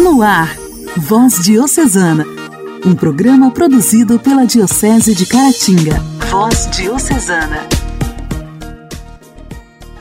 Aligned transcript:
No 0.00 0.22
ar, 0.22 0.56
Voz 0.96 1.44
Diocesana, 1.44 2.24
um 2.86 2.94
programa 2.94 3.50
produzido 3.50 4.18
pela 4.18 4.46
Diocese 4.46 5.14
de 5.14 5.26
Caratinga. 5.26 6.00
Voz 6.30 6.70
Diocesana. 6.70 7.68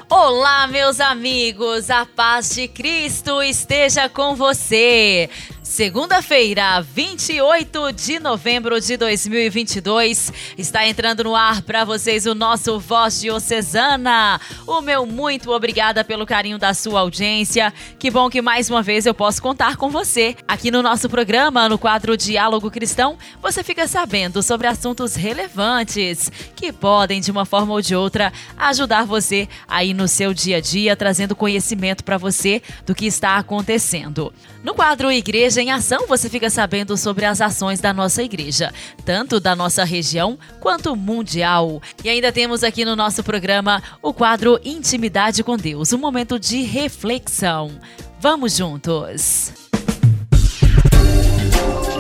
Olá, 0.09 0.67
meus 0.67 1.01
amigos, 1.01 1.89
a 1.89 2.05
paz 2.05 2.51
de 2.55 2.69
Cristo 2.69 3.43
esteja 3.43 4.07
com 4.07 4.35
você. 4.35 5.29
Segunda-feira, 5.69 6.81
28 6.81 7.93
de 7.93 8.19
novembro 8.19 8.81
de 8.81 8.97
2022, 8.97 10.33
está 10.57 10.87
entrando 10.87 11.23
no 11.23 11.35
ar 11.35 11.61
para 11.61 11.85
vocês 11.85 12.25
o 12.25 12.33
nosso 12.33 12.79
Voz 12.79 13.21
Diocesana. 13.21 14.41
O 14.65 14.81
meu 14.81 15.05
muito 15.05 15.51
obrigada 15.51 16.03
pelo 16.03 16.25
carinho 16.25 16.57
da 16.57 16.73
sua 16.73 17.01
audiência. 17.01 17.71
Que 17.99 18.09
bom 18.09 18.31
que 18.31 18.41
mais 18.41 18.67
uma 18.67 18.81
vez 18.81 19.05
eu 19.05 19.13
posso 19.13 19.43
contar 19.43 19.77
com 19.77 19.91
você. 19.91 20.35
Aqui 20.47 20.71
no 20.71 20.81
nosso 20.81 21.07
programa, 21.07 21.69
no 21.69 21.77
quadro 21.77 22.17
Diálogo 22.17 22.71
Cristão, 22.71 23.15
você 23.39 23.63
fica 23.63 23.87
sabendo 23.87 24.41
sobre 24.41 24.65
assuntos 24.65 25.13
relevantes 25.13 26.31
que 26.55 26.73
podem, 26.73 27.21
de 27.21 27.29
uma 27.29 27.45
forma 27.45 27.73
ou 27.73 27.81
de 27.81 27.95
outra, 27.95 28.33
ajudar 28.57 29.05
você 29.05 29.47
aí 29.67 29.93
no 29.93 30.07
seu 30.07 30.33
dia 30.33 30.57
a 30.57 30.61
dia, 30.61 30.95
trazendo 30.95 31.35
conhecimento 31.35 32.03
para 32.03 32.17
você 32.17 32.59
do 32.87 32.95
que 32.95 33.05
está 33.05 33.37
acontecendo. 33.37 34.33
No 34.61 34.73
quadro 34.73 35.11
Igreja 35.11 35.61
em 35.61 35.71
Ação, 35.71 36.05
você 36.07 36.29
fica 36.29 36.49
sabendo 36.49 36.97
sobre 36.97 37.25
as 37.25 37.39
ações 37.39 37.79
da 37.79 37.93
nossa 37.93 38.21
igreja, 38.21 38.73
tanto 39.05 39.39
da 39.39 39.55
nossa 39.55 39.85
região 39.85 40.37
quanto 40.59 40.95
mundial. 40.95 41.81
E 42.03 42.09
ainda 42.09 42.31
temos 42.31 42.63
aqui 42.63 42.83
no 42.83 42.95
nosso 42.95 43.23
programa 43.23 43.81
o 44.01 44.13
quadro 44.13 44.59
Intimidade 44.63 45.43
com 45.43 45.55
Deus, 45.55 45.93
um 45.93 45.97
momento 45.97 46.37
de 46.37 46.61
reflexão. 46.63 47.71
Vamos 48.19 48.57
juntos! 48.57 49.53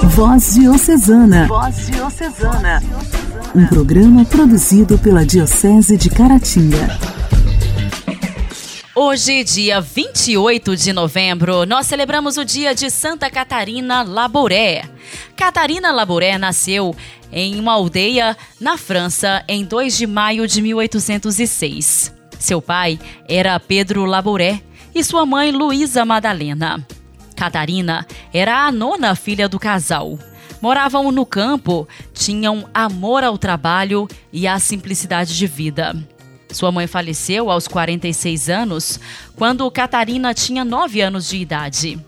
Voz 0.09 0.55
Diocesana. 0.55 1.47
Voz 1.47 1.87
Diocesana. 1.87 2.83
Um 3.55 3.65
programa 3.67 4.25
produzido 4.25 4.97
pela 4.97 5.25
Diocese 5.25 5.95
de 5.95 6.09
Caratinga. 6.09 7.18
Hoje, 9.01 9.45
dia 9.45 9.79
28 9.79 10.75
de 10.75 10.91
novembro, 10.91 11.65
nós 11.65 11.87
celebramos 11.87 12.35
o 12.35 12.43
dia 12.43 12.75
de 12.75 12.89
Santa 12.89 13.29
Catarina 13.31 14.03
Labouré. 14.03 14.83
Catarina 15.37 15.89
Labouré 15.89 16.37
nasceu 16.37 16.93
em 17.31 17.57
uma 17.57 17.71
aldeia 17.71 18.35
na 18.59 18.77
França 18.77 19.41
em 19.47 19.63
2 19.63 19.97
de 19.97 20.05
maio 20.05 20.45
de 20.45 20.61
1806. 20.61 22.13
Seu 22.37 22.61
pai 22.61 22.99
era 23.25 23.57
Pedro 23.57 24.03
Labouré 24.03 24.61
e 24.93 25.01
sua 25.01 25.25
mãe 25.25 25.49
Luísa 25.53 26.03
Madalena. 26.03 26.85
Catarina 27.37 28.05
era 28.33 28.65
a 28.65 28.69
nona 28.69 29.15
filha 29.15 29.47
do 29.47 29.57
casal. 29.57 30.19
Moravam 30.61 31.09
no 31.09 31.25
campo, 31.25 31.87
tinham 32.13 32.67
amor 32.73 33.23
ao 33.23 33.37
trabalho 33.37 34.09
e 34.33 34.45
à 34.45 34.59
simplicidade 34.59 35.37
de 35.37 35.47
vida. 35.47 35.95
Sua 36.51 36.71
mãe 36.71 36.87
faleceu 36.87 37.51
aos 37.51 37.67
46 37.67 38.49
anos, 38.49 38.99
quando 39.35 39.69
Catarina 39.69 40.33
tinha 40.33 40.65
9 40.65 41.01
anos 41.01 41.29
de 41.29 41.37
idade. 41.37 41.99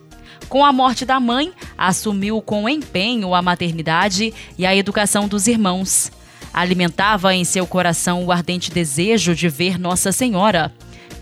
Com 0.50 0.66
a 0.66 0.74
morte 0.74 1.06
da 1.06 1.20
mãe, 1.20 1.54
assumiu 1.78 2.42
com 2.42 2.68
empenho 2.68 3.34
a 3.34 3.42
maternidade 3.42 4.34
e 4.58 4.66
a 4.66 4.76
educação 4.76 5.28
dos 5.28 5.48
irmãos. 5.48 6.12
Alimentava 6.54 7.34
em 7.34 7.46
seu 7.46 7.66
coração 7.66 8.26
o 8.26 8.32
ardente 8.32 8.72
desejo 8.72 9.34
de 9.34 9.48
ver 9.48 9.80
Nossa 9.80 10.12
Senhora, 10.12 10.74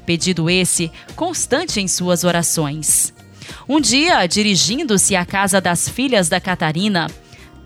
pedido 0.05 0.49
esse 0.49 0.91
constante 1.15 1.79
em 1.79 1.87
suas 1.87 2.23
orações. 2.23 3.13
Um 3.67 3.79
dia, 3.79 4.25
dirigindo-se 4.25 5.15
à 5.15 5.25
casa 5.25 5.61
das 5.61 5.87
filhas 5.87 6.29
da 6.29 6.39
Catarina, 6.39 7.07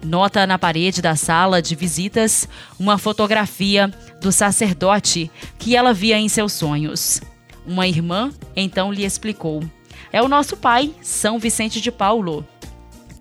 nota 0.04 0.46
na 0.46 0.60
parede 0.60 1.02
da 1.02 1.16
sala 1.16 1.62
de 1.62 1.76
visitas 1.76 2.48
uma 2.78 2.98
fotografia 2.98 3.90
do 4.24 4.32
sacerdote 4.32 5.30
que 5.60 5.76
ela 5.76 5.94
via 5.94 6.18
em 6.18 6.30
seus 6.30 6.54
sonhos. 6.54 7.22
Uma 7.68 7.88
irmã 7.88 8.32
então 8.56 8.92
lhe 8.92 9.06
explicou: 9.06 9.62
É 10.12 10.22
o 10.22 10.30
nosso 10.30 10.56
pai, 10.56 10.92
São 11.02 11.38
Vicente 11.38 11.82
de 11.82 11.92
Paulo. 11.92 12.48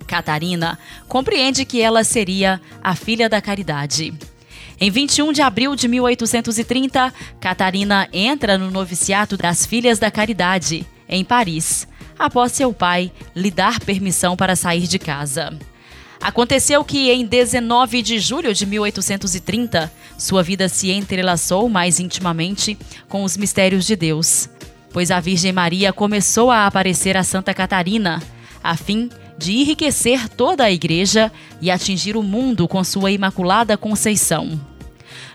Catarina 0.07 0.79
compreende 1.09 1.65
que 1.65 1.83
ela 1.83 2.05
seria 2.05 2.61
a 2.83 2.95
filha 2.95 3.29
da 3.29 3.41
caridade. 3.41 4.15
Em 4.81 4.91
21 4.91 5.33
de 5.33 5.43
abril 5.43 5.75
de 5.75 5.89
1830, 5.89 7.13
Catarina 7.41 8.09
entra 8.13 8.57
no 8.57 8.71
noviciato 8.71 9.37
das 9.37 9.67
Filhas 9.67 9.99
da 9.99 10.11
Caridade, 10.11 10.87
em 11.09 11.25
Paris, 11.25 11.87
após 12.19 12.53
seu 12.53 12.73
pai 12.73 13.13
lhe 13.35 13.51
dar 13.51 13.81
permissão 13.81 14.37
para 14.37 14.57
sair 14.57 14.87
de 14.87 14.99
casa. 14.99 15.59
Aconteceu 16.23 16.85
que 16.85 17.11
em 17.11 17.27
19 17.27 18.01
de 18.01 18.21
julho 18.21 18.55
de 18.55 18.65
1830, 18.65 19.93
sua 20.17 20.41
vida 20.41 20.69
se 20.69 20.93
entrelaçou 20.93 21.69
mais 21.69 21.99
intimamente 21.99 22.79
com 23.09 23.25
os 23.25 23.37
mistérios 23.37 23.85
de 23.85 23.97
Deus, 23.97 24.49
pois 24.93 25.11
a 25.11 25.19
Virgem 25.19 25.53
Maria 25.53 25.93
começou 25.93 26.49
a 26.49 26.65
aparecer 26.65 27.17
a 27.17 27.25
Santa 27.25 27.53
Catarina, 27.53 28.23
a 28.63 28.77
fim 28.77 29.11
de 29.37 29.59
enriquecer 29.59 30.29
toda 30.29 30.63
a 30.63 30.71
igreja 30.71 31.33
e 31.61 31.73
atingir 31.73 32.17
o 32.17 32.23
mundo 32.23 32.69
com 32.69 32.85
sua 32.85 33.11
Imaculada 33.11 33.77
Conceição. 33.77 34.61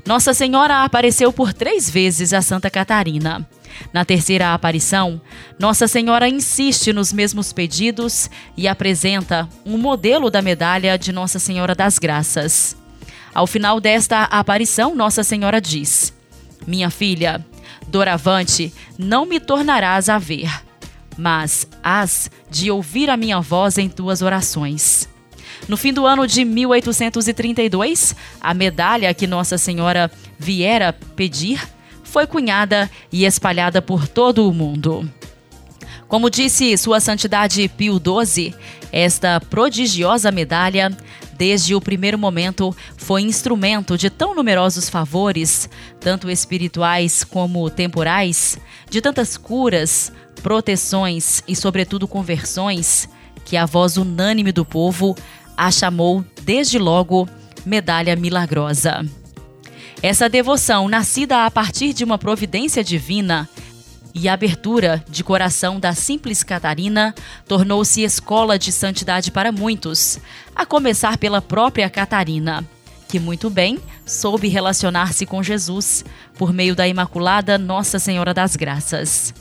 Nossa 0.05 0.33
Senhora 0.33 0.85
apareceu 0.85 1.33
por 1.33 1.51
três 1.51 1.89
vezes 1.89 2.31
a 2.31 2.41
Santa 2.41 2.69
Catarina. 2.69 3.45
Na 3.91 4.03
terceira 4.03 4.53
aparição, 4.53 5.21
Nossa 5.59 5.87
Senhora 5.87 6.27
insiste 6.27 6.91
nos 6.93 7.13
mesmos 7.13 7.53
pedidos 7.53 8.29
e 8.55 8.67
apresenta 8.67 9.47
um 9.65 9.77
modelo 9.77 10.29
da 10.29 10.41
medalha 10.41 10.97
de 10.97 11.11
Nossa 11.11 11.39
Senhora 11.39 11.73
das 11.73 11.97
Graças. 11.97 12.75
Ao 13.33 13.47
final 13.47 13.79
desta 13.79 14.23
aparição, 14.23 14.95
Nossa 14.95 15.23
Senhora 15.23 15.61
diz: 15.61 16.13
Minha 16.65 16.89
filha, 16.89 17.45
doravante 17.87 18.73
não 18.97 19.25
me 19.25 19.39
tornarás 19.39 20.09
a 20.09 20.17
ver, 20.17 20.49
mas 21.17 21.67
hás 21.83 22.29
de 22.49 22.69
ouvir 22.71 23.09
a 23.09 23.17
minha 23.17 23.39
voz 23.39 23.77
em 23.77 23.89
tuas 23.89 24.21
orações. 24.21 25.07
No 25.67 25.75
fim 25.75 25.91
do 25.91 26.05
ano 26.05 26.27
de 26.27 26.45
1832, 26.45 28.15
a 28.39 28.53
medalha 28.53 29.13
que 29.13 29.27
Nossa 29.27 29.57
Senhora 29.57 30.11
viera 30.37 30.93
pedir 31.15 31.67
foi 32.07 32.25
cunhada 32.25 32.89
e 33.11 33.25
espalhada 33.25 33.81
por 33.81 34.07
todo 34.07 34.47
o 34.49 34.53
mundo. 34.53 35.07
Como 36.07 36.29
disse 36.29 36.77
Sua 36.77 36.99
Santidade 36.99 37.67
Pio 37.67 37.99
XII, 37.99 38.55
esta 38.91 39.41
prodigiosa 39.41 40.31
medalha, 40.31 40.95
desde 41.37 41.75
o 41.75 41.81
primeiro 41.81 42.17
momento, 42.17 42.75
foi 42.95 43.21
instrumento 43.21 43.97
de 43.97 44.09
tão 44.09 44.33
numerosos 44.33 44.89
favores, 44.89 45.69
tanto 45.99 46.31
espirituais 46.31 47.23
como 47.25 47.69
temporais, 47.69 48.57
de 48.89 49.01
tantas 49.01 49.37
curas, 49.37 50.11
proteções 50.41 51.43
e, 51.47 51.55
sobretudo, 51.55 52.07
conversões, 52.07 53.09
que 53.43 53.57
a 53.57 53.65
voz 53.65 53.97
unânime 53.97 54.51
do 54.51 54.63
povo 54.63 55.15
a 55.57 55.69
chamou, 55.71 56.23
desde 56.43 56.79
logo, 56.79 57.27
medalha 57.65 58.15
milagrosa. 58.15 59.05
Essa 60.01 60.29
devoção, 60.29 60.87
nascida 60.87 61.45
a 61.45 61.51
partir 61.51 61.91
de 61.91 62.03
uma 62.03 62.19
providência 62.19 62.83
divina 62.83 63.49
e 64.13 64.29
abertura 64.29 65.03
de 65.09 65.23
coração 65.23 65.79
da 65.79 65.93
simples 65.93 66.43
Catarina, 66.43 67.15
tornou-se 67.47 68.03
escola 68.03 68.59
de 68.59 68.71
santidade 68.71 69.31
para 69.31 69.51
muitos, 69.51 70.19
a 70.55 70.67
começar 70.67 71.17
pela 71.17 71.41
própria 71.41 71.89
Catarina, 71.89 72.63
que 73.07 73.19
muito 73.19 73.49
bem 73.49 73.79
soube 74.05 74.47
relacionar-se 74.47 75.25
com 75.25 75.41
Jesus 75.41 76.05
por 76.37 76.53
meio 76.53 76.75
da 76.75 76.87
Imaculada 76.87 77.57
Nossa 77.57 77.97
Senhora 77.97 78.35
das 78.35 78.55
Graças. 78.55 79.33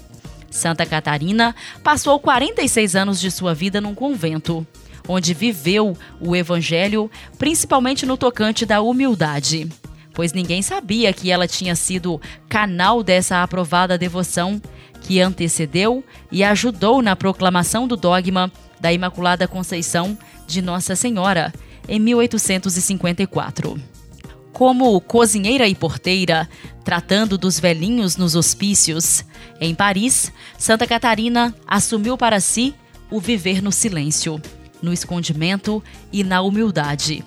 Santa 0.51 0.87
Catarina 0.87 1.55
passou 1.83 2.19
46 2.19 2.97
anos 2.97 3.21
de 3.21 3.31
sua 3.31 3.53
vida 3.53 3.79
num 3.79 3.95
convento, 3.95 4.67
onde 5.07 5.35
viveu 5.35 5.97
o 6.19 6.35
Evangelho, 6.35 7.11
principalmente 7.39 8.07
no 8.07 8.17
tocante 8.17 8.65
da 8.65 8.81
humildade 8.81 9.69
pois 10.17 10.33
ninguém 10.33 10.63
sabia 10.63 11.13
que 11.13 11.31
ela 11.31 11.47
tinha 11.47 11.77
sido 11.77 12.19
canal 12.49 13.03
dessa 13.03 13.43
aprovada 13.43 13.99
devoção 13.99 14.61
que 15.03 15.21
antecedeu 15.21 16.03
e 16.33 16.43
ajudou 16.43 17.03
na 17.03 17.15
proclamação 17.15 17.87
do 17.87 17.99
dogma 17.99 18.51
da 18.81 18.91
Imaculada 18.91 19.47
Conceição 19.47 20.17
de 20.47 20.63
Nossa 20.63 20.97
Senhora 20.97 21.53
em 21.87 22.01
1854. 22.01 23.79
Como 24.55 24.99
cozinheira 25.03 25.69
e 25.69 25.75
porteira, 25.75 26.49
tratando 26.83 27.37
dos 27.37 27.61
velhinhos 27.61 28.17
nos 28.17 28.35
hospícios, 28.35 29.23
em 29.61 29.75
Paris, 29.75 30.33
Santa 30.57 30.87
Catarina 30.87 31.55
assumiu 31.67 32.17
para 32.17 32.41
si 32.41 32.75
o 33.11 33.21
viver 33.21 33.63
no 33.63 33.71
silêncio, 33.71 34.41
no 34.81 34.95
escondimento 34.95 35.85
e 36.11 36.25
na 36.25 36.41
humildade, 36.41 37.23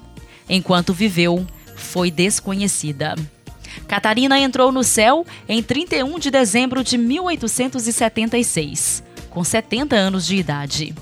enquanto 0.49 0.91
viveu 0.91 1.45
foi 1.79 2.11
desconhecida. 2.11 3.15
Catarina 3.87 4.39
entrou 4.39 4.71
no 4.71 4.83
céu 4.83 5.25
em 5.47 5.63
31 5.63 6.19
de 6.19 6.29
dezembro 6.29 6.83
de 6.83 6.97
1876, 6.97 9.03
com 9.29 9.43
70 9.43 9.95
anos 9.95 10.25
de 10.25 10.35
idade. 10.35 10.93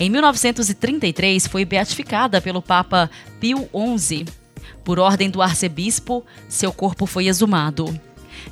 Em 0.00 0.08
1933, 0.10 1.46
foi 1.46 1.64
beatificada 1.64 2.40
pelo 2.40 2.62
Papa 2.62 3.10
Pio 3.40 3.68
XI. 3.98 4.24
Por 4.84 4.98
ordem 4.98 5.28
do 5.28 5.42
arcebispo, 5.42 6.24
seu 6.48 6.72
corpo 6.72 7.04
foi 7.04 7.26
exumado. 7.26 7.98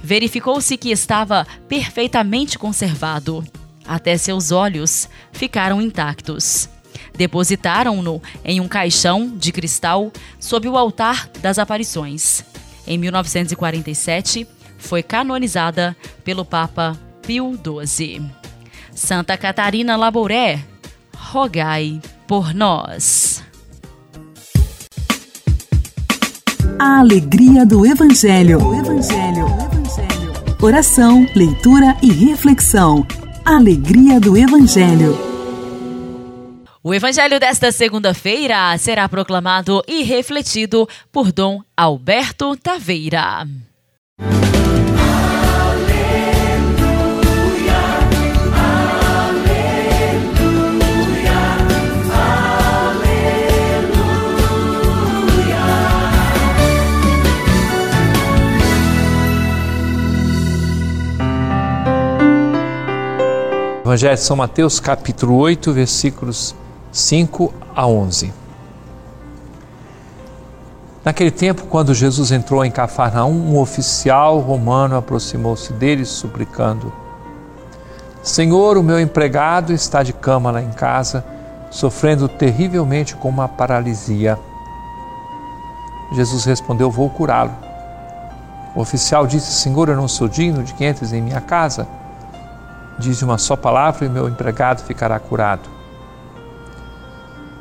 Verificou-se 0.02 0.76
que 0.76 0.90
estava 0.90 1.46
perfeitamente 1.68 2.58
conservado. 2.58 3.44
Até 3.86 4.16
seus 4.16 4.50
olhos 4.50 5.08
ficaram 5.32 5.80
intactos. 5.80 6.68
Depositaram-no 7.16 8.22
em 8.44 8.60
um 8.60 8.68
caixão 8.68 9.32
de 9.36 9.52
cristal 9.52 10.12
sob 10.38 10.68
o 10.68 10.76
altar 10.76 11.28
das 11.40 11.58
aparições. 11.58 12.44
Em 12.86 12.98
1947, 12.98 14.46
foi 14.78 15.02
canonizada 15.02 15.96
pelo 16.22 16.44
Papa 16.44 16.96
Pio 17.26 17.58
XII. 17.84 18.30
Santa 18.94 19.36
Catarina 19.36 19.96
Labouré, 19.96 20.60
rogai 21.14 22.00
por 22.26 22.54
nós. 22.54 23.42
A 26.78 27.00
alegria 27.00 27.64
do 27.64 27.86
Evangelho. 27.86 28.58
Evangelho. 28.74 29.46
Evangelho. 29.46 30.56
Oração, 30.60 31.26
leitura 31.34 31.96
e 32.02 32.12
reflexão. 32.12 33.06
Alegria 33.44 34.20
do 34.20 34.36
Evangelho. 34.36 35.25
O 36.88 36.94
Evangelho 36.94 37.40
desta 37.40 37.72
segunda-feira 37.72 38.78
será 38.78 39.08
proclamado 39.08 39.82
e 39.88 40.04
refletido 40.04 40.88
por 41.10 41.32
Dom 41.32 41.60
Alberto 41.76 42.56
Taveira. 42.56 43.44
Evangelho 63.84 64.14
de 64.14 64.20
São 64.20 64.36
Mateus, 64.36 64.78
capítulo 64.78 65.36
8, 65.36 65.72
versículos 65.72 66.54
5 66.96 67.52
a 67.74 67.86
11. 67.86 68.32
Naquele 71.04 71.30
tempo, 71.30 71.66
quando 71.66 71.92
Jesus 71.92 72.32
entrou 72.32 72.64
em 72.64 72.70
Cafarnaum, 72.70 73.52
um 73.52 73.58
oficial 73.58 74.38
romano 74.38 74.96
aproximou-se 74.96 75.74
dele, 75.74 76.06
suplicando: 76.06 76.90
Senhor, 78.22 78.78
o 78.78 78.82
meu 78.82 78.98
empregado 78.98 79.74
está 79.74 80.02
de 80.02 80.14
cama 80.14 80.50
lá 80.50 80.62
em 80.62 80.70
casa, 80.70 81.22
sofrendo 81.70 82.28
terrivelmente 82.28 83.14
com 83.14 83.28
uma 83.28 83.46
paralisia. 83.46 84.38
Jesus 86.12 86.46
respondeu: 86.46 86.90
Vou 86.90 87.10
curá-lo. 87.10 87.54
O 88.74 88.80
oficial 88.80 89.26
disse: 89.26 89.52
Senhor, 89.52 89.90
eu 89.90 89.96
não 89.96 90.08
sou 90.08 90.28
digno 90.28 90.64
de 90.64 90.72
que 90.72 90.86
entres 90.86 91.12
em 91.12 91.20
minha 91.20 91.42
casa 91.42 91.86
Diz 92.98 93.20
uma 93.20 93.36
só 93.36 93.54
palavra 93.54 94.06
e 94.06 94.08
meu 94.08 94.26
empregado 94.26 94.82
ficará 94.82 95.18
curado. 95.18 95.75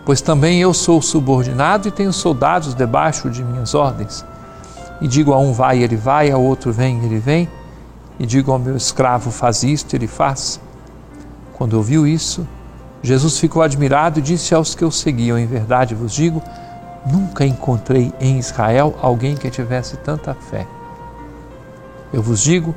Pois 0.06 0.22
também 0.22 0.62
eu 0.62 0.74
sou 0.74 1.02
subordinado 1.02 1.88
e 1.88 1.92
tenho 1.92 2.13
soldados 2.13 2.74
debaixo 2.74 3.30
de 3.30 3.44
minhas 3.44 3.74
ordens. 3.74 4.24
E 5.02 5.07
digo 5.07 5.34
a 5.34 5.40
um 5.40 5.52
vai, 5.52 5.81
ele 5.81 5.96
vai, 5.96 6.31
ao 6.31 6.42
outro 6.42 6.72
vem, 6.72 7.04
ele 7.04 7.18
vem. 7.18 7.50
E 8.19 8.25
digo 8.25 8.52
ao 8.52 8.60
meu 8.60 8.78
escravo 8.78 9.31
faz 9.31 9.63
isto, 9.63 9.96
ele 9.96 10.07
faz. 10.07 10.60
Quando 11.54 11.74
ouviu 11.74 12.06
isso, 12.06 12.48
Jesus 13.02 13.40
ficou 13.40 13.62
admirado 13.62 14.19
e 14.19 14.22
disse 14.22 14.54
aos 14.54 14.75
que 14.75 14.86
o 14.86 14.92
seguiam: 14.92 15.38
Em 15.38 15.48
verdade 15.48 15.96
vos 15.96 16.13
digo, 16.13 16.42
nunca 17.06 17.46
encontrei 17.46 18.13
em 18.22 18.38
Israel 18.38 18.96
alguém 19.01 19.36
que 19.36 19.50
tivesse 19.50 19.98
tanta 19.98 20.34
fé. 20.36 20.66
Eu 22.13 22.22
vos 22.22 22.42
digo, 22.42 22.74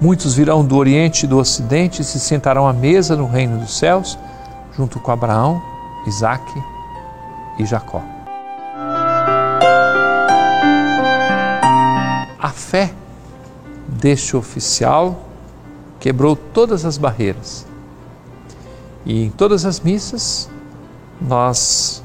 Muitos 0.00 0.36
virão 0.36 0.64
do 0.64 0.76
Oriente 0.76 1.24
e 1.24 1.26
do 1.26 1.38
Ocidente 1.38 2.02
e 2.02 2.04
se 2.04 2.20
sentarão 2.20 2.68
à 2.68 2.72
mesa 2.72 3.16
no 3.16 3.26
reino 3.26 3.58
dos 3.58 3.76
céus, 3.76 4.16
junto 4.76 5.00
com 5.00 5.10
Abraão, 5.10 5.60
Isaque 6.08 6.62
e 7.58 7.64
Jacó. 7.64 8.02
A 12.40 12.48
fé 12.50 12.92
deste 13.86 14.36
oficial 14.36 15.24
quebrou 16.00 16.34
todas 16.34 16.84
as 16.84 16.96
barreiras. 16.96 17.66
E 19.04 19.24
em 19.24 19.30
todas 19.30 19.64
as 19.64 19.80
missas, 19.80 20.48
nós 21.20 22.02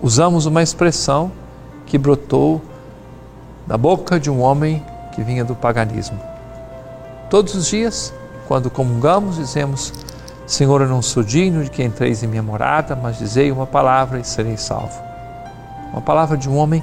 usamos 0.00 0.46
uma 0.46 0.62
expressão 0.62 1.32
que 1.86 1.98
brotou 1.98 2.62
da 3.66 3.76
boca 3.76 4.18
de 4.18 4.30
um 4.30 4.40
homem 4.40 4.84
que 5.14 5.22
vinha 5.22 5.44
do 5.44 5.54
paganismo. 5.54 6.20
Todos 7.28 7.54
os 7.54 7.66
dias, 7.66 8.12
quando 8.46 8.70
comungamos, 8.70 9.36
dizemos: 9.36 9.92
Senhor, 10.48 10.80
eu 10.80 10.88
não 10.88 11.02
sou 11.02 11.22
digno 11.22 11.62
de 11.62 11.70
que 11.70 11.84
entreis 11.84 12.22
em 12.22 12.26
minha 12.26 12.42
morada, 12.42 12.96
mas 12.96 13.18
dizei 13.18 13.52
uma 13.52 13.66
palavra 13.66 14.18
e 14.18 14.24
serei 14.24 14.56
salvo. 14.56 14.98
Uma 15.92 16.00
palavra 16.00 16.38
de 16.38 16.48
um 16.48 16.56
homem 16.56 16.82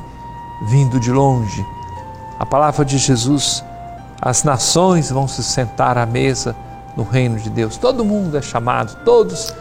vindo 0.69 0.99
de 0.99 1.11
longe. 1.11 1.65
A 2.37 2.45
palavra 2.45 2.85
de 2.85 2.99
Jesus: 2.99 3.63
as 4.21 4.43
nações 4.43 5.09
vão 5.09 5.27
se 5.27 5.43
sentar 5.43 5.97
à 5.97 6.05
mesa 6.05 6.55
no 6.95 7.01
reino 7.01 7.39
de 7.39 7.49
Deus. 7.49 7.75
Todo 7.75 8.05
mundo 8.05 8.37
é 8.37 8.41
chamado, 8.41 9.03
todos. 9.03 9.51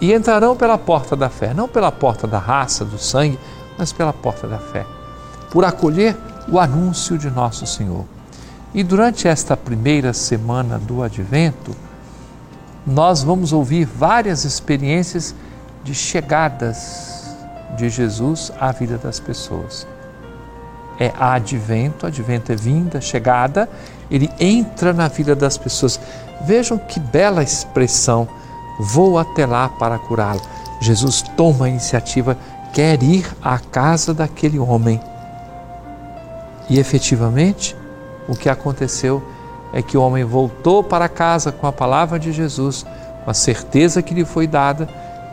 E 0.00 0.12
entrarão 0.12 0.56
pela 0.56 0.76
porta 0.76 1.14
da 1.14 1.30
fé, 1.30 1.54
não 1.54 1.68
pela 1.68 1.92
porta 1.92 2.26
da 2.26 2.40
raça, 2.40 2.84
do 2.84 2.98
sangue, 2.98 3.38
mas 3.78 3.92
pela 3.92 4.12
porta 4.12 4.48
da 4.48 4.58
fé, 4.58 4.84
por 5.52 5.64
acolher 5.64 6.16
o 6.48 6.58
anúncio 6.58 7.16
de 7.16 7.30
nosso 7.30 7.68
Senhor. 7.68 8.04
E 8.74 8.82
durante 8.82 9.28
esta 9.28 9.56
primeira 9.56 10.12
semana 10.12 10.76
do 10.76 11.04
Advento, 11.04 11.70
nós 12.86 13.22
vamos 13.22 13.52
ouvir 13.52 13.84
várias 13.84 14.44
experiências 14.44 15.34
de 15.84 15.94
chegadas 15.94 17.36
de 17.76 17.88
Jesus 17.88 18.52
à 18.60 18.72
vida 18.72 18.98
das 18.98 19.18
pessoas. 19.20 19.86
É 20.98 21.12
advento, 21.18 22.06
advento 22.06 22.52
é 22.52 22.56
vinda, 22.56 23.00
chegada, 23.00 23.68
ele 24.10 24.30
entra 24.38 24.92
na 24.92 25.08
vida 25.08 25.34
das 25.34 25.56
pessoas. 25.56 25.98
Vejam 26.44 26.76
que 26.76 27.00
bela 27.00 27.42
expressão, 27.42 28.28
vou 28.78 29.18
até 29.18 29.46
lá 29.46 29.68
para 29.68 29.98
curá-lo. 29.98 30.42
Jesus 30.80 31.22
toma 31.36 31.66
a 31.66 31.68
iniciativa, 31.68 32.36
quer 32.72 33.02
ir 33.02 33.26
à 33.42 33.58
casa 33.58 34.12
daquele 34.12 34.58
homem. 34.58 35.00
E 36.68 36.78
efetivamente, 36.78 37.76
o 38.28 38.34
que 38.36 38.48
aconteceu 38.48 39.22
é 39.38 39.41
que 39.80 39.96
o 39.96 40.02
homem 40.02 40.24
voltou 40.24 40.84
para 40.84 41.08
casa 41.08 41.50
com 41.50 41.66
a 41.66 41.72
palavra 41.72 42.18
de 42.18 42.32
Jesus, 42.32 42.84
com 43.24 43.30
a 43.30 43.34
certeza 43.34 44.02
que 44.02 44.12
lhe 44.12 44.24
foi 44.24 44.46
dada 44.46 44.86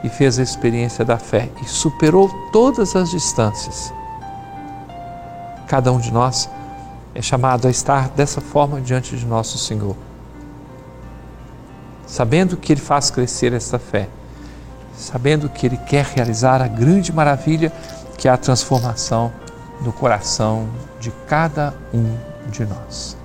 e 0.04 0.10
fez 0.10 0.40
a 0.40 0.44
experiência 0.44 1.04
da 1.04 1.18
fé 1.18 1.50
e 1.62 1.66
superou 1.66 2.30
todas 2.52 2.96
as 2.96 3.10
distâncias. 3.10 3.92
Cada 5.68 5.92
um 5.92 6.00
de 6.00 6.12
nós 6.12 6.50
é 7.14 7.22
chamado 7.22 7.68
a 7.68 7.72
estar 7.72 8.10
dessa 8.10 8.40
forma 8.40 8.80
diante 8.80 9.18
de 9.18 9.26
nosso 9.26 9.58
Senhor, 9.58 9.96
sabendo 12.08 12.56
que 12.56 12.72
Ele 12.72 12.82
faz 12.82 13.12
crescer 13.12 13.52
essa 13.52 13.78
fé, 13.78 14.08
sabendo 14.96 15.50
que 15.50 15.66
Ele 15.66 15.78
quer 15.78 16.06
realizar 16.06 16.62
a 16.62 16.68
grande 16.68 17.12
maravilha 17.12 17.74
que 18.18 18.28
é 18.28 18.32
a 18.32 18.38
transformação 18.38 19.32
no 19.82 19.94
coração 19.94 20.68
de 21.00 21.12
cada 21.28 21.74
um 21.94 22.18
de 22.50 22.66
nós. 22.66 23.19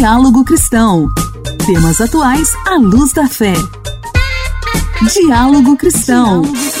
Diálogo 0.00 0.42
Cristão. 0.44 1.10
Temas 1.66 2.00
atuais 2.00 2.48
à 2.66 2.76
luz 2.78 3.12
da 3.12 3.28
fé. 3.28 3.52
Diálogo 5.12 5.76
Cristão. 5.76 6.40
Diálogo 6.40 6.79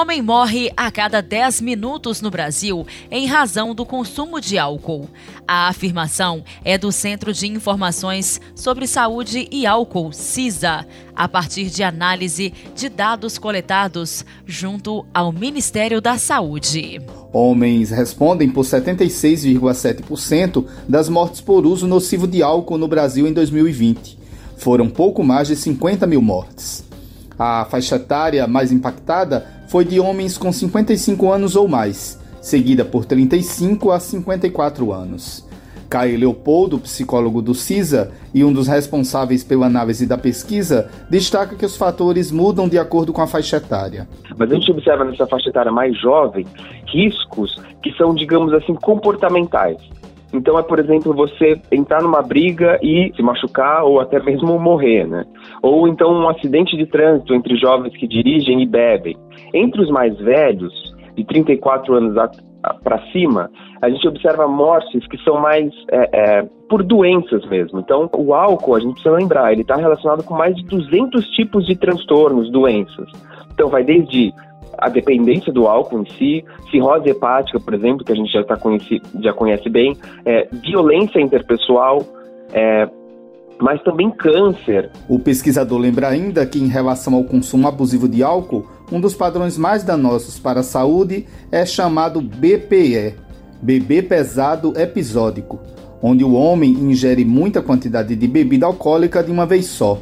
homem 0.00 0.22
morre 0.22 0.72
a 0.78 0.90
cada 0.90 1.20
10 1.20 1.60
minutos 1.60 2.22
no 2.22 2.30
Brasil 2.30 2.86
em 3.10 3.26
razão 3.26 3.74
do 3.74 3.84
consumo 3.84 4.40
de 4.40 4.56
álcool. 4.56 5.10
A 5.46 5.68
afirmação 5.68 6.42
é 6.64 6.78
do 6.78 6.90
Centro 6.90 7.34
de 7.34 7.46
Informações 7.46 8.40
sobre 8.54 8.86
Saúde 8.86 9.46
e 9.52 9.66
Álcool, 9.66 10.10
CISA, 10.10 10.86
a 11.14 11.28
partir 11.28 11.66
de 11.66 11.82
análise 11.82 12.54
de 12.74 12.88
dados 12.88 13.36
coletados 13.36 14.24
junto 14.46 15.04
ao 15.12 15.32
Ministério 15.32 16.00
da 16.00 16.16
Saúde. 16.16 17.02
Homens 17.30 17.90
respondem 17.90 18.48
por 18.48 18.64
76,7% 18.64 20.64
das 20.88 21.10
mortes 21.10 21.42
por 21.42 21.66
uso 21.66 21.86
nocivo 21.86 22.26
de 22.26 22.42
álcool 22.42 22.78
no 22.78 22.88
Brasil 22.88 23.26
em 23.26 23.34
2020. 23.34 24.18
Foram 24.56 24.88
pouco 24.88 25.22
mais 25.22 25.48
de 25.48 25.56
50 25.56 26.06
mil 26.06 26.22
mortes. 26.22 26.88
A 27.38 27.66
faixa 27.66 27.96
etária 27.96 28.46
mais 28.46 28.72
impactada 28.72 29.59
foi 29.70 29.84
de 29.84 30.00
homens 30.00 30.36
com 30.36 30.50
55 30.50 31.30
anos 31.30 31.54
ou 31.54 31.68
mais, 31.68 32.20
seguida 32.42 32.84
por 32.84 33.04
35 33.04 33.92
a 33.92 34.00
54 34.00 34.92
anos. 34.92 35.48
Caio 35.88 36.18
Leopoldo, 36.18 36.76
psicólogo 36.80 37.40
do 37.40 37.54
CISA 37.54 38.10
e 38.34 38.42
um 38.42 38.52
dos 38.52 38.66
responsáveis 38.66 39.44
pela 39.44 39.66
análise 39.66 40.08
da 40.08 40.18
pesquisa, 40.18 40.90
destaca 41.08 41.54
que 41.54 41.64
os 41.64 41.76
fatores 41.76 42.32
mudam 42.32 42.68
de 42.68 42.78
acordo 42.78 43.12
com 43.12 43.22
a 43.22 43.28
faixa 43.28 43.58
etária. 43.58 44.08
Mas 44.36 44.50
a 44.50 44.54
gente 44.56 44.72
observa 44.72 45.04
nessa 45.04 45.24
faixa 45.28 45.50
etária 45.50 45.70
mais 45.70 45.96
jovem 45.96 46.44
riscos 46.86 47.56
que 47.80 47.92
são, 47.92 48.12
digamos 48.12 48.52
assim, 48.52 48.74
comportamentais. 48.74 49.76
Então 50.32 50.58
é, 50.58 50.62
por 50.62 50.78
exemplo, 50.78 51.12
você 51.12 51.60
entrar 51.72 52.02
numa 52.02 52.22
briga 52.22 52.78
e 52.82 53.12
se 53.16 53.22
machucar 53.22 53.84
ou 53.84 54.00
até 54.00 54.22
mesmo 54.22 54.58
morrer, 54.58 55.06
né? 55.06 55.24
Ou 55.62 55.88
então 55.88 56.12
um 56.12 56.28
acidente 56.28 56.76
de 56.76 56.86
trânsito 56.86 57.34
entre 57.34 57.56
jovens 57.56 57.96
que 57.96 58.06
dirigem 58.06 58.62
e 58.62 58.66
bebem. 58.66 59.16
Entre 59.52 59.82
os 59.82 59.90
mais 59.90 60.16
velhos, 60.18 60.72
de 61.16 61.24
34 61.24 61.94
anos 61.94 62.14
para 62.82 62.98
cima, 63.10 63.50
a 63.80 63.88
gente 63.88 64.06
observa 64.06 64.46
mortes 64.46 65.06
que 65.06 65.18
são 65.24 65.40
mais 65.40 65.72
é, 65.90 66.10
é, 66.12 66.42
por 66.68 66.82
doenças 66.82 67.46
mesmo. 67.48 67.80
Então, 67.80 68.08
o 68.12 68.34
álcool, 68.34 68.74
a 68.74 68.80
gente 68.80 68.92
precisa 68.92 69.14
lembrar, 69.14 69.52
ele 69.52 69.62
está 69.62 69.76
relacionado 69.76 70.22
com 70.22 70.34
mais 70.34 70.54
de 70.54 70.64
200 70.64 71.26
tipos 71.30 71.66
de 71.66 71.76
transtornos, 71.76 72.50
doenças. 72.50 73.08
Então, 73.52 73.68
vai 73.68 73.82
desde 73.82 74.32
a 74.80 74.88
dependência 74.88 75.52
do 75.52 75.66
álcool 75.66 76.02
em 76.02 76.10
si, 76.12 76.44
cirrose 76.70 77.08
hepática, 77.08 77.60
por 77.60 77.74
exemplo, 77.74 78.04
que 78.04 78.12
a 78.12 78.14
gente 78.14 78.32
já, 78.32 78.42
tá 78.42 78.56
conheci, 78.56 79.00
já 79.20 79.32
conhece 79.32 79.68
bem, 79.68 79.96
é, 80.24 80.48
violência 80.52 81.20
interpessoal, 81.20 82.04
é, 82.52 82.88
mas 83.60 83.82
também 83.82 84.10
câncer. 84.10 84.90
O 85.08 85.18
pesquisador 85.18 85.78
lembra 85.78 86.08
ainda 86.08 86.46
que, 86.46 86.58
em 86.58 86.68
relação 86.68 87.14
ao 87.14 87.24
consumo 87.24 87.68
abusivo 87.68 88.08
de 88.08 88.22
álcool, 88.22 88.66
um 88.90 89.00
dos 89.00 89.14
padrões 89.14 89.58
mais 89.58 89.84
danosos 89.84 90.38
para 90.38 90.60
a 90.60 90.64
saúde 90.64 91.26
é 91.52 91.64
chamado 91.66 92.20
BPE 92.20 93.14
bebê 93.62 94.00
pesado 94.00 94.72
episódico 94.80 95.60
onde 96.02 96.24
o 96.24 96.32
homem 96.32 96.70
ingere 96.70 97.24
muita 97.24 97.60
quantidade 97.60 98.16
de 98.16 98.26
bebida 98.26 98.66
alcoólica 98.66 99.22
de 99.22 99.30
uma 99.30 99.46
vez 99.46 99.66
só. 99.66 99.98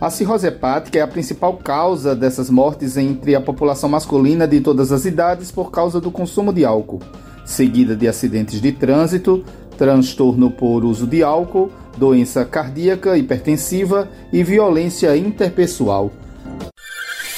A 0.00 0.10
cirrose 0.10 0.46
hepática 0.46 0.98
é 0.98 1.02
a 1.02 1.06
principal 1.06 1.54
causa 1.54 2.14
dessas 2.14 2.50
mortes 2.50 2.96
entre 2.96 3.34
a 3.34 3.40
população 3.40 3.88
masculina 3.88 4.46
de 4.46 4.60
todas 4.60 4.92
as 4.92 5.04
idades 5.04 5.50
por 5.50 5.70
causa 5.70 6.00
do 6.00 6.10
consumo 6.10 6.52
de 6.52 6.64
álcool, 6.64 7.00
seguida 7.44 7.96
de 7.96 8.08
acidentes 8.08 8.60
de 8.60 8.72
trânsito, 8.72 9.44
transtorno 9.78 10.50
por 10.50 10.84
uso 10.84 11.06
de 11.06 11.22
álcool, 11.22 11.70
doença 11.96 12.44
cardíaca 12.44 13.16
hipertensiva 13.16 14.08
e 14.32 14.42
violência 14.42 15.16
interpessoal. 15.16 16.10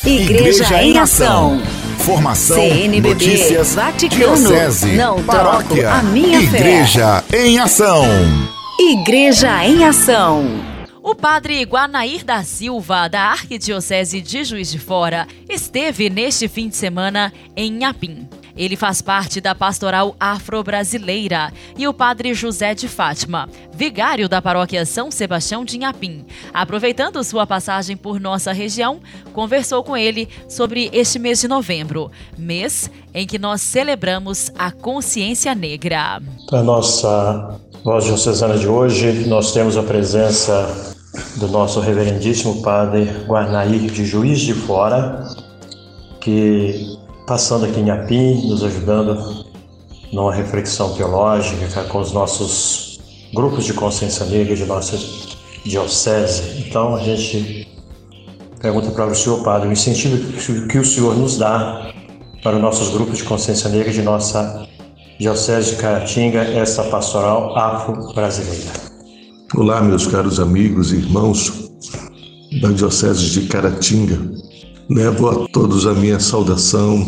Igreja, 0.04 0.64
Igreja 0.64 0.82
em 0.82 0.98
Ação. 0.98 1.60
Formação, 1.98 2.56
CNBB, 2.56 3.08
notícias, 3.08 3.74
Vaticano, 3.74 4.36
diocese, 4.36 4.92
não 4.92 5.20
paróquia, 5.24 5.90
a 5.90 6.02
minha 6.04 6.40
Igreja 6.40 7.22
fé. 7.22 7.46
em 7.46 7.58
Ação. 7.58 8.04
Igreja 8.78 9.64
em 9.66 9.84
Ação. 9.84 10.44
O 11.06 11.14
padre 11.14 11.62
Guanair 11.62 12.24
da 12.24 12.42
Silva, 12.42 13.06
da 13.06 13.30
Arquidiocese 13.30 14.20
de 14.20 14.42
Juiz 14.42 14.72
de 14.72 14.78
Fora, 14.80 15.28
esteve 15.48 16.10
neste 16.10 16.48
fim 16.48 16.68
de 16.68 16.74
semana 16.74 17.32
em 17.56 17.70
Nhapim. 17.70 18.28
Ele 18.56 18.74
faz 18.74 19.00
parte 19.00 19.40
da 19.40 19.54
pastoral 19.54 20.16
afro-brasileira 20.18 21.52
e 21.78 21.86
o 21.86 21.94
padre 21.94 22.34
José 22.34 22.74
de 22.74 22.88
Fátima, 22.88 23.48
vigário 23.72 24.28
da 24.28 24.42
paróquia 24.42 24.84
São 24.84 25.08
Sebastião 25.12 25.64
de 25.64 25.76
Inhapim, 25.76 26.26
aproveitando 26.52 27.22
sua 27.22 27.46
passagem 27.46 27.96
por 27.96 28.18
nossa 28.18 28.50
região, 28.50 28.98
conversou 29.32 29.84
com 29.84 29.96
ele 29.96 30.28
sobre 30.48 30.90
este 30.92 31.20
mês 31.20 31.40
de 31.40 31.46
novembro, 31.46 32.10
mês 32.36 32.90
em 33.14 33.28
que 33.28 33.38
nós 33.38 33.60
celebramos 33.60 34.50
a 34.58 34.72
consciência 34.72 35.54
negra. 35.54 36.20
Para 36.50 36.58
a 36.58 36.64
nossa 36.64 37.60
voz 37.84 38.06
diocesana 38.06 38.58
de 38.58 38.66
hoje, 38.66 39.28
nós 39.28 39.52
temos 39.52 39.76
a 39.76 39.84
presença 39.84 40.95
do 41.36 41.48
nosso 41.48 41.80
reverendíssimo 41.80 42.62
padre 42.62 43.04
Guarnair 43.26 43.90
de 43.90 44.04
Juiz 44.04 44.40
de 44.40 44.54
Fora, 44.54 45.26
que 46.20 46.98
passando 47.26 47.66
aqui 47.66 47.80
em 47.80 47.90
Apim, 47.90 48.48
nos 48.48 48.62
ajudando 48.62 49.46
numa 50.12 50.32
reflexão 50.32 50.94
teológica 50.94 51.84
com 51.84 51.98
os 51.98 52.12
nossos 52.12 53.00
grupos 53.34 53.64
de 53.64 53.72
consciência 53.72 54.24
negra 54.26 54.54
de 54.54 54.64
nossa 54.64 54.96
diocese. 55.64 56.64
Então 56.66 56.94
a 56.94 57.00
gente 57.00 57.68
pergunta 58.60 58.90
para 58.90 59.06
o 59.06 59.14
senhor 59.14 59.42
padre 59.42 59.68
o 59.68 59.72
incentivo 59.72 60.66
que 60.68 60.78
o 60.78 60.84
senhor 60.84 61.16
nos 61.16 61.36
dá 61.36 61.92
para 62.42 62.56
os 62.56 62.62
nossos 62.62 62.90
grupos 62.90 63.18
de 63.18 63.24
consciência 63.24 63.68
negra 63.68 63.92
de 63.92 64.02
nossa 64.02 64.66
diocese 65.18 65.70
de 65.72 65.76
Caratinga, 65.76 66.42
essa 66.42 66.84
pastoral 66.84 67.56
afro-brasileira. 67.56 68.95
Olá, 69.54 69.80
meus 69.80 70.08
caros 70.08 70.40
amigos 70.40 70.92
e 70.92 70.96
irmãos 70.96 71.70
da 72.60 72.72
diocese 72.72 73.30
de 73.30 73.42
Caratinga. 73.42 74.18
Levo 74.90 75.28
a 75.28 75.48
todos 75.48 75.86
a 75.86 75.94
minha 75.94 76.18
saudação, 76.18 77.06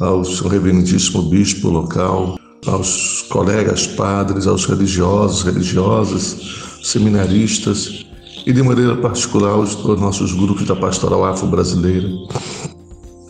ao 0.00 0.24
seu 0.24 0.48
reverendíssimo 0.48 1.24
bispo 1.24 1.68
local, 1.68 2.38
aos 2.66 3.20
colegas 3.28 3.86
padres, 3.86 4.46
aos 4.46 4.64
religiosos, 4.64 5.42
religiosas, 5.42 6.38
seminaristas 6.82 8.06
e 8.46 8.52
de 8.52 8.62
maneira 8.62 8.96
particular 8.96 9.50
aos, 9.50 9.76
aos 9.76 10.00
nossos 10.00 10.32
grupos 10.32 10.66
da 10.66 10.74
pastoral 10.74 11.22
afro-brasileira. 11.26 12.08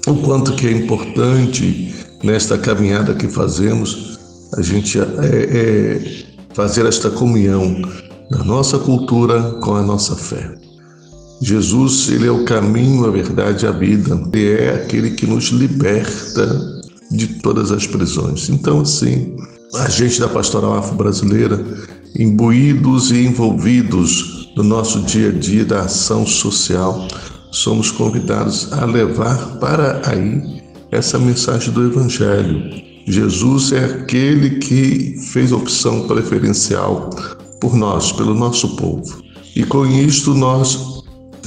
O 0.06 0.14
quanto 0.22 0.52
que 0.52 0.68
é 0.68 0.72
importante 0.72 1.92
nesta 2.22 2.56
caminhada 2.56 3.14
que 3.14 3.26
fazemos 3.26 4.16
a 4.56 4.62
gente 4.62 4.96
é, 4.98 5.02
é 5.02 6.24
fazer 6.54 6.86
esta 6.86 7.10
comunhão 7.10 7.82
da 8.30 8.44
nossa 8.44 8.78
cultura 8.78 9.40
com 9.60 9.74
a 9.74 9.82
nossa 9.82 10.14
fé. 10.14 10.54
Jesus, 11.40 12.08
ele 12.08 12.26
é 12.26 12.30
o 12.30 12.44
caminho, 12.44 13.06
a 13.06 13.10
verdade 13.10 13.64
e 13.64 13.68
a 13.68 13.70
vida. 13.70 14.20
Ele 14.32 14.48
é 14.48 14.74
aquele 14.74 15.10
que 15.12 15.26
nos 15.26 15.46
liberta 15.46 16.80
de 17.10 17.26
todas 17.40 17.70
as 17.70 17.86
prisões. 17.86 18.48
Então, 18.48 18.80
assim, 18.80 19.36
a 19.74 19.88
gente 19.88 20.20
da 20.20 20.28
pastoral 20.28 20.74
afro-brasileira, 20.74 21.64
imbuídos 22.18 23.10
e 23.10 23.24
envolvidos 23.24 24.50
no 24.56 24.64
nosso 24.64 25.02
dia 25.02 25.28
a 25.28 25.32
dia 25.32 25.64
da 25.64 25.82
ação 25.82 26.26
social, 26.26 27.06
somos 27.52 27.90
convidados 27.90 28.72
a 28.72 28.84
levar 28.84 29.58
para 29.58 30.02
aí 30.04 30.62
essa 30.90 31.18
mensagem 31.18 31.72
do 31.72 31.86
Evangelho. 31.86 32.88
Jesus 33.06 33.72
é 33.72 33.84
aquele 33.84 34.58
que 34.58 35.16
fez 35.32 35.52
opção 35.52 36.06
preferencial 36.06 37.10
por 37.60 37.74
nós, 37.74 38.12
pelo 38.12 38.34
nosso 38.34 38.76
povo. 38.76 39.22
E 39.54 39.64
com 39.64 39.86
isto 39.86 40.34
nós 40.34 40.98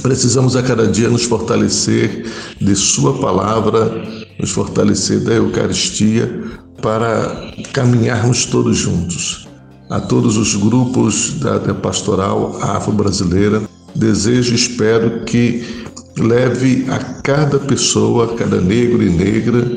Precisamos 0.02 0.56
a 0.56 0.62
cada 0.64 0.88
dia 0.88 1.08
nos 1.08 1.22
fortalecer 1.22 2.26
de 2.60 2.74
Sua 2.74 3.14
palavra, 3.18 4.04
nos 4.38 4.50
fortalecer 4.50 5.20
da 5.20 5.34
Eucaristia 5.34 6.42
para 6.82 7.52
caminharmos 7.72 8.44
todos 8.44 8.76
juntos. 8.76 9.48
A 9.88 10.00
todos 10.00 10.36
os 10.36 10.56
grupos 10.56 11.34
da, 11.38 11.58
da 11.58 11.72
pastoral 11.72 12.58
afro-brasileira, 12.60 13.62
desejo 13.94 14.52
e 14.52 14.56
espero 14.56 15.24
que 15.24 15.84
leve 16.18 16.86
a 16.88 16.98
cada 16.98 17.60
pessoa, 17.60 18.24
a 18.24 18.36
cada 18.36 18.60
negro 18.60 19.04
e 19.04 19.10
negra, 19.10 19.70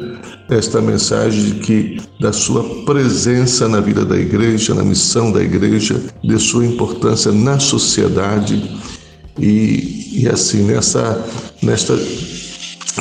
esta 0.50 0.80
mensagem 0.82 1.44
de 1.44 1.54
que 1.56 2.02
da 2.20 2.32
sua 2.32 2.64
presença 2.86 3.68
na 3.68 3.80
vida 3.80 4.06
da 4.06 4.18
igreja, 4.18 4.74
na 4.74 4.84
missão 4.84 5.32
da 5.32 5.42
igreja, 5.42 6.00
de 6.24 6.40
sua 6.40 6.66
importância 6.66 7.32
na 7.32 7.60
sociedade 7.60 8.62
e, 9.40 10.22
e 10.22 10.28
assim, 10.28 10.64
nessa, 10.64 11.26
nesta 11.62 11.98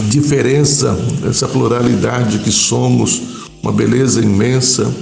diferença, 0.09 0.93
nessa 1.23 1.47
pluralidade 1.47 2.39
que 2.39 2.51
somos, 2.51 3.23
uma 3.63 3.73
beleza 3.73 4.21
imensa, 4.21 4.93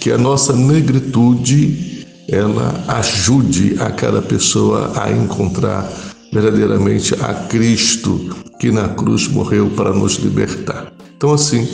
que 0.00 0.10
a 0.10 0.18
nossa 0.18 0.52
negritude 0.54 2.06
ela 2.28 2.84
ajude 2.88 3.76
a 3.78 3.90
cada 3.90 4.22
pessoa 4.22 4.92
a 5.00 5.12
encontrar 5.12 5.90
verdadeiramente 6.32 7.14
a 7.14 7.34
Cristo 7.34 8.34
que 8.58 8.70
na 8.70 8.88
cruz 8.88 9.28
morreu 9.28 9.70
para 9.70 9.92
nos 9.92 10.14
libertar. 10.14 10.92
Então 11.22 11.34
assim, 11.34 11.68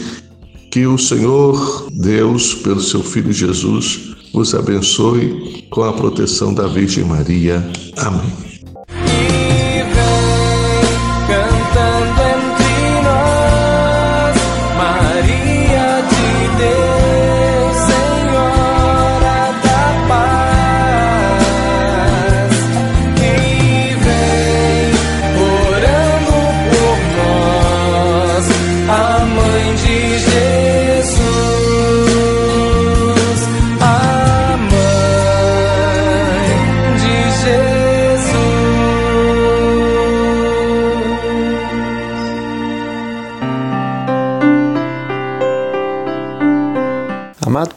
que 0.71 0.87
o 0.87 0.99
Senhor 0.99 1.89
Deus, 1.91 2.53
pelo 2.57 2.83
seu 2.83 3.03
filho 3.03 3.33
Jesus, 3.33 4.15
vos 4.31 4.55
abençoe 4.55 5.65
com 5.71 5.85
a 5.85 5.93
proteção 5.95 6.53
da 6.53 6.67
Virgem 6.67 7.05
Maria. 7.05 7.67
Amém. 7.97 8.48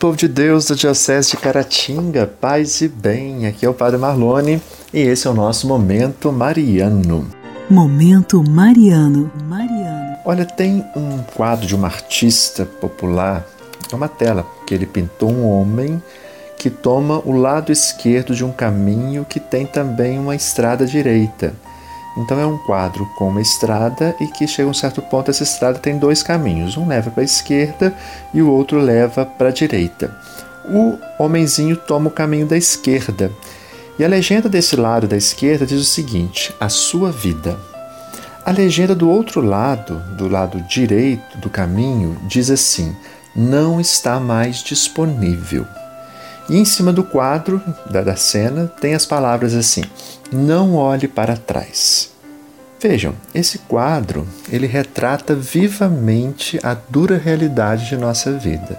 Povo 0.02 0.18
de 0.18 0.28
Deus 0.28 0.66
da 0.66 0.74
Diocese 0.74 1.30
de 1.30 1.38
Caratinga, 1.38 2.26
paz 2.26 2.82
e 2.82 2.88
bem. 2.88 3.46
Aqui 3.46 3.68
é 3.68 3.70
o 3.70 3.74
Padre 3.74 4.00
Marlone 4.00 4.60
e 4.92 5.00
esse 5.00 5.28
é 5.28 5.30
o 5.30 5.34
nosso 5.36 5.68
Momento 5.68 6.32
Mariano. 6.32 7.30
Momento 7.70 8.44
Mariano. 8.50 9.32
Mariano. 9.44 10.18
Olha, 10.26 10.44
tem 10.44 10.84
um 10.96 11.20
quadro 11.36 11.68
de 11.68 11.76
um 11.76 11.86
artista 11.86 12.66
popular, 12.66 13.46
uma 13.94 14.08
tela, 14.08 14.44
que 14.66 14.74
ele 14.74 14.88
pintou 14.88 15.30
um 15.30 15.48
homem 15.48 16.02
que 16.58 16.72
toma 16.72 17.22
o 17.24 17.32
lado 17.32 17.72
esquerdo 17.72 18.34
de 18.34 18.44
um 18.44 18.52
caminho 18.52 19.24
que 19.24 19.40
tem 19.40 19.68
também 19.68 20.18
uma 20.18 20.36
estrada 20.36 20.84
direita. 20.84 21.54
Então 22.18 22.40
é 22.40 22.46
um 22.46 22.58
quadro 22.58 23.06
com 23.18 23.30
uma 23.30 23.42
estrada 23.42 24.16
e 24.20 24.28
que 24.28 24.48
chega 24.48 24.68
a 24.68 24.72
um 24.72 24.74
certo 24.74 25.02
ponto 25.02 25.32
essa 25.32 25.44
estrada 25.44 25.80
tem 25.80 25.98
dois 25.98 26.22
caminhos, 26.22 26.76
um 26.76 26.88
leva 26.88 27.10
para 27.10 27.22
a 27.22 27.26
esquerda 27.26 27.94
e 28.34 28.42
o 28.42 28.50
outro 28.50 28.80
leva 28.80 29.26
para 29.26 29.50
a 29.50 29.54
direita. 29.54 30.14
O 30.66 30.98
homenzinho 31.18 31.76
toma 31.76 32.10
o 32.10 32.12
caminho 32.12 32.46
da 32.46 32.58
esquerda. 32.58 33.32
E 33.98 34.04
a 34.04 34.08
legenda 34.08 34.50
desse 34.50 34.76
lado 34.76 35.08
da 35.08 35.18
esquerda 35.18 35.66
diz 35.66 35.80
o 35.80 35.86
seguinte: 35.86 36.54
a 36.60 36.70
sua 36.70 37.12
vida. 37.12 37.58
A 38.44 38.52
legenda 38.52 38.96
do 38.96 39.10
outro 39.10 39.42
lado, 39.42 40.02
do 40.18 40.28
lado 40.28 40.62
direito 40.62 41.38
do 41.38 41.50
caminho, 41.50 42.18
diz 42.24 42.50
assim: 42.50 42.96
não 43.36 43.80
está 43.80 44.20
mais 44.20 44.58
disponível. 44.64 45.66
E 46.52 46.58
em 46.58 46.66
cima 46.66 46.92
do 46.92 47.02
quadro 47.02 47.64
da, 47.90 48.02
da 48.02 48.18
cena 48.18 48.70
tem 48.82 48.94
as 48.94 49.06
palavras 49.06 49.56
assim: 49.56 49.86
Não 50.30 50.76
olhe 50.76 51.08
para 51.08 51.38
trás. 51.38 52.12
Vejam, 52.78 53.16
esse 53.34 53.60
quadro 53.60 54.28
ele 54.52 54.68
retrata 54.68 55.34
vivamente 55.34 56.60
a 56.62 56.74
dura 56.74 57.18
realidade 57.18 57.88
de 57.88 57.96
nossa 57.96 58.34
vida. 58.34 58.78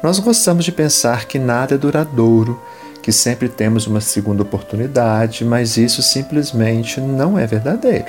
Nós 0.00 0.20
gostamos 0.20 0.64
de 0.64 0.70
pensar 0.70 1.24
que 1.24 1.40
nada 1.40 1.74
é 1.74 1.78
duradouro, 1.78 2.62
que 3.02 3.10
sempre 3.10 3.48
temos 3.48 3.88
uma 3.88 4.00
segunda 4.00 4.42
oportunidade, 4.42 5.44
mas 5.44 5.76
isso 5.76 6.02
simplesmente 6.02 7.00
não 7.00 7.36
é 7.36 7.48
verdadeiro. 7.48 8.06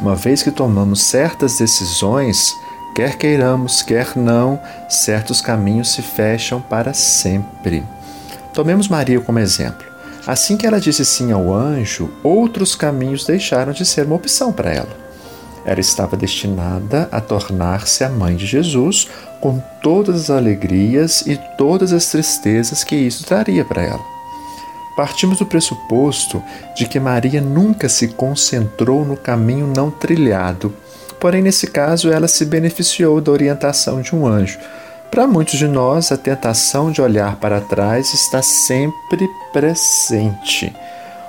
Uma 0.00 0.16
vez 0.16 0.42
que 0.42 0.50
tomamos 0.50 1.02
certas 1.02 1.58
decisões, 1.58 2.54
quer 2.94 3.18
queiramos, 3.18 3.82
quer 3.82 4.16
não, 4.16 4.58
certos 4.88 5.42
caminhos 5.42 5.92
se 5.92 6.00
fecham 6.00 6.62
para 6.62 6.94
sempre. 6.94 7.84
Tomemos 8.56 8.88
Maria 8.88 9.20
como 9.20 9.38
exemplo. 9.38 9.86
Assim 10.26 10.56
que 10.56 10.66
ela 10.66 10.80
disse 10.80 11.04
sim 11.04 11.30
ao 11.30 11.52
anjo, 11.52 12.10
outros 12.22 12.74
caminhos 12.74 13.26
deixaram 13.26 13.70
de 13.70 13.84
ser 13.84 14.06
uma 14.06 14.16
opção 14.16 14.50
para 14.50 14.72
ela. 14.72 14.88
Ela 15.66 15.78
estava 15.78 16.16
destinada 16.16 17.06
a 17.12 17.20
tornar-se 17.20 18.02
a 18.02 18.08
mãe 18.08 18.34
de 18.34 18.46
Jesus, 18.46 19.08
com 19.42 19.62
todas 19.82 20.16
as 20.22 20.30
alegrias 20.30 21.20
e 21.26 21.38
todas 21.58 21.92
as 21.92 22.06
tristezas 22.06 22.82
que 22.82 22.96
isso 22.96 23.26
traria 23.26 23.62
para 23.62 23.82
ela. 23.82 24.04
Partimos 24.96 25.38
do 25.38 25.44
pressuposto 25.44 26.42
de 26.74 26.86
que 26.86 26.98
Maria 26.98 27.42
nunca 27.42 27.90
se 27.90 28.08
concentrou 28.08 29.04
no 29.04 29.18
caminho 29.18 29.66
não 29.66 29.90
trilhado, 29.90 30.72
porém, 31.20 31.42
nesse 31.42 31.66
caso, 31.66 32.10
ela 32.10 32.26
se 32.26 32.46
beneficiou 32.46 33.20
da 33.20 33.30
orientação 33.30 34.00
de 34.00 34.16
um 34.16 34.26
anjo 34.26 34.58
para 35.10 35.26
muitos 35.26 35.58
de 35.58 35.66
nós, 35.66 36.12
a 36.12 36.16
tentação 36.16 36.90
de 36.90 37.00
olhar 37.00 37.36
para 37.36 37.60
trás 37.60 38.12
está 38.12 38.42
sempre 38.42 39.28
presente. 39.52 40.74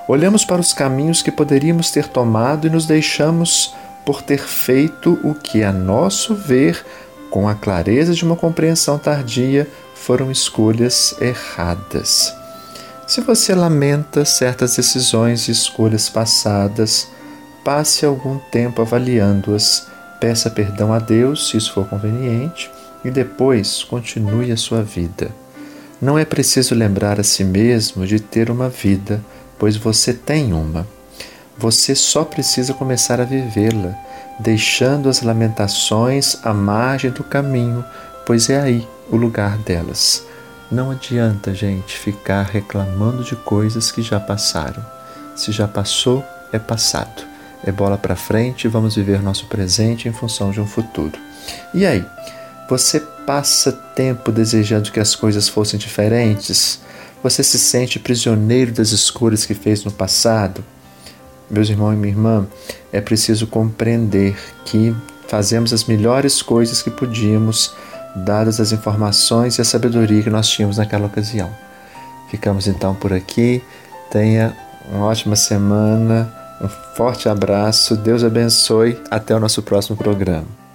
Olhamos 0.07 0.45
para 0.45 0.61
os 0.61 0.73
caminhos 0.73 1.21
que 1.21 1.31
poderíamos 1.31 1.91
ter 1.91 2.07
tomado 2.07 2.67
e 2.67 2.69
nos 2.69 2.85
deixamos 2.85 3.73
por 4.05 4.21
ter 4.21 4.39
feito 4.39 5.19
o 5.23 5.33
que, 5.35 5.63
a 5.63 5.71
nosso 5.71 6.33
ver, 6.33 6.85
com 7.29 7.47
a 7.47 7.55
clareza 7.55 8.13
de 8.13 8.23
uma 8.23 8.35
compreensão 8.35 8.97
tardia, 8.97 9.67
foram 9.93 10.31
escolhas 10.31 11.13
erradas. 11.19 12.33
Se 13.05 13.21
você 13.21 13.53
lamenta 13.53 14.23
certas 14.25 14.75
decisões 14.75 15.47
e 15.47 15.51
escolhas 15.51 16.09
passadas, 16.09 17.07
passe 17.63 18.05
algum 18.05 18.37
tempo 18.37 18.81
avaliando-as, 18.81 19.87
peça 20.19 20.49
perdão 20.49 20.93
a 20.93 20.99
Deus, 20.99 21.49
se 21.49 21.57
isso 21.57 21.73
for 21.73 21.85
conveniente, 21.87 22.71
e 23.03 23.11
depois 23.11 23.83
continue 23.83 24.51
a 24.51 24.57
sua 24.57 24.83
vida. 24.83 25.29
Não 26.01 26.17
é 26.17 26.25
preciso 26.25 26.75
lembrar 26.75 27.19
a 27.19 27.23
si 27.23 27.43
mesmo 27.43 28.05
de 28.05 28.19
ter 28.19 28.51
uma 28.51 28.69
vida, 28.69 29.21
pois 29.57 29.75
você 29.75 30.13
tem 30.13 30.53
uma. 30.53 30.87
Você 31.57 31.95
só 31.95 32.23
precisa 32.23 32.73
começar 32.73 33.19
a 33.19 33.23
vivê-la, 33.23 33.95
deixando 34.39 35.09
as 35.09 35.23
lamentações 35.23 36.37
à 36.43 36.53
margem 36.53 37.09
do 37.09 37.23
caminho, 37.23 37.83
pois 38.25 38.49
é 38.49 38.61
aí 38.61 38.87
o 39.09 39.15
lugar 39.15 39.57
delas. 39.57 40.23
Não 40.71 40.91
adianta, 40.91 41.53
gente, 41.53 41.97
ficar 41.97 42.43
reclamando 42.43 43.23
de 43.23 43.35
coisas 43.35 43.91
que 43.91 44.01
já 44.01 44.19
passaram. 44.19 44.85
Se 45.35 45.51
já 45.51 45.67
passou, 45.67 46.23
é 46.51 46.59
passado. 46.59 47.25
É 47.63 47.71
bola 47.71 47.97
para 47.97 48.15
frente 48.15 48.67
vamos 48.67 48.95
viver 48.95 49.21
nosso 49.21 49.47
presente 49.47 50.07
em 50.07 50.13
função 50.13 50.51
de 50.51 50.61
um 50.61 50.67
futuro. 50.67 51.17
E 51.73 51.85
aí? 51.85 52.05
Você 52.69 52.99
passa 53.25 53.71
tempo 53.71 54.31
desejando 54.31 54.91
que 54.91 54.99
as 54.99 55.15
coisas 55.15 55.47
fossem 55.47 55.79
diferentes? 55.79 56.81
Você 57.23 57.41
se 57.41 57.57
sente 57.57 57.97
prisioneiro 57.97 58.73
das 58.73 58.91
escolhas 58.91 59.45
que 59.45 59.53
fez 59.53 59.85
no 59.85 59.91
passado? 59.91 60.63
Meus 61.49 61.69
irmãos 61.69 61.93
e 61.93 61.95
minha 61.95 62.13
irmã, 62.13 62.45
é 62.91 62.99
preciso 62.99 63.47
compreender 63.47 64.37
que 64.65 64.93
fazemos 65.29 65.71
as 65.71 65.85
melhores 65.85 66.41
coisas 66.41 66.81
que 66.81 66.91
podíamos, 66.91 67.73
dadas 68.15 68.59
as 68.59 68.73
informações 68.73 69.57
e 69.57 69.61
a 69.61 69.65
sabedoria 69.65 70.21
que 70.21 70.29
nós 70.29 70.49
tínhamos 70.49 70.77
naquela 70.77 71.07
ocasião. 71.07 71.49
Ficamos 72.29 72.67
então 72.67 72.93
por 72.93 73.13
aqui. 73.13 73.63
Tenha 74.11 74.55
uma 74.91 75.05
ótima 75.05 75.37
semana, 75.37 76.33
um 76.61 76.67
forte 76.95 77.29
abraço, 77.29 77.95
Deus 77.95 78.25
abençoe. 78.25 79.01
Até 79.09 79.33
o 79.33 79.39
nosso 79.39 79.63
próximo 79.63 79.95
programa. 79.95 80.66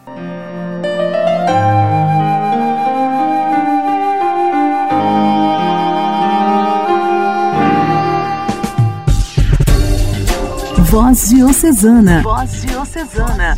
Voz 10.92 11.30
Diocesana. 11.30 12.20
Voz 12.20 12.66
Diocesana. 12.66 13.56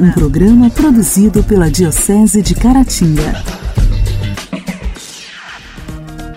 Um 0.00 0.12
programa 0.12 0.70
produzido 0.70 1.42
pela 1.42 1.68
Diocese 1.68 2.40
de 2.40 2.54
Caratinga. 2.54 3.42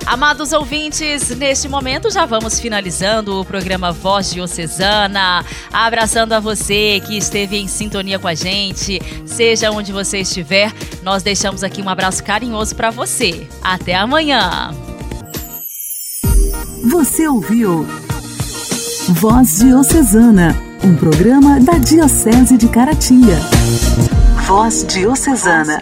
Amados 0.04 0.52
ouvintes, 0.52 1.30
neste 1.30 1.68
momento 1.68 2.10
já 2.10 2.26
vamos 2.26 2.60
finalizando 2.60 3.40
o 3.40 3.46
programa 3.46 3.92
Voz 3.92 4.32
Diocesana. 4.32 5.46
Abraçando 5.72 6.34
a 6.34 6.40
você 6.40 7.00
que 7.06 7.20
esteve 7.20 7.58
em 7.58 7.68
sintonia 7.68 8.18
com 8.18 8.28
a 8.28 8.34
gente, 8.34 9.00
seja 9.28 9.70
onde 9.70 9.92
você 9.92 10.22
estiver, 10.22 10.74
nós 11.04 11.22
deixamos 11.22 11.64
aqui 11.64 11.84
um 11.84 11.90
abraço 11.90 12.24
carinhoso 12.24 12.76
para 12.76 12.90
você. 12.90 13.48
Até 13.62 13.94
amanhã. 13.94 14.74
Você 16.90 17.28
ouviu 17.28 17.86
Voz 19.10 19.60
Diocesana, 19.60 20.56
um 20.84 20.96
programa 20.96 21.60
da 21.60 21.74
Diocese 21.74 22.58
de 22.58 22.68
Caratinga. 22.68 23.38
Voz 24.48 24.84
Diocesana. 24.84 25.80